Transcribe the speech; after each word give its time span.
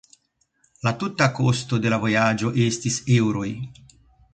La 0.87 0.93
tuta 1.03 1.27
kosto 1.41 1.81
de 1.85 1.93
la 1.95 2.01
vojaĝo 2.07 2.55
estis 2.67 3.01
eŭroj. 3.19 3.51